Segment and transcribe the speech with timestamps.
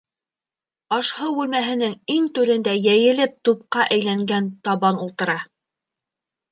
[0.97, 5.43] Аш-һыу бүлмәһенең иң түрендә йәйелеп тупҡа әйләнгән Табан ултыра.